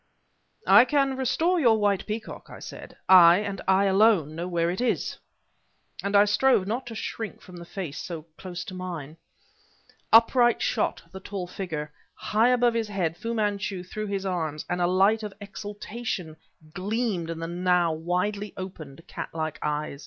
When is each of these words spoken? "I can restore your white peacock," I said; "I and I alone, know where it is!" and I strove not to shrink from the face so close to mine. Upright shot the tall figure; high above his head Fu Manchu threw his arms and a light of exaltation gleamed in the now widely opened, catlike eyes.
"I 0.65 0.83
can 0.85 1.15
restore 1.15 1.59
your 1.59 1.77
white 1.77 2.07
peacock," 2.07 2.47
I 2.49 2.57
said; 2.57 2.97
"I 3.07 3.37
and 3.37 3.61
I 3.67 3.85
alone, 3.85 4.33
know 4.35 4.47
where 4.47 4.71
it 4.71 4.81
is!" 4.81 5.19
and 6.01 6.15
I 6.15 6.25
strove 6.25 6.65
not 6.65 6.87
to 6.87 6.95
shrink 6.95 7.39
from 7.39 7.57
the 7.57 7.65
face 7.65 7.99
so 7.99 8.23
close 8.35 8.63
to 8.65 8.73
mine. 8.73 9.17
Upright 10.11 10.59
shot 10.59 11.03
the 11.11 11.19
tall 11.19 11.45
figure; 11.45 11.93
high 12.15 12.49
above 12.49 12.73
his 12.73 12.87
head 12.87 13.15
Fu 13.15 13.35
Manchu 13.35 13.83
threw 13.83 14.07
his 14.07 14.25
arms 14.25 14.65
and 14.67 14.81
a 14.81 14.87
light 14.87 15.21
of 15.21 15.35
exaltation 15.39 16.35
gleamed 16.73 17.29
in 17.29 17.37
the 17.37 17.45
now 17.45 17.93
widely 17.93 18.55
opened, 18.57 19.05
catlike 19.07 19.59
eyes. 19.61 19.99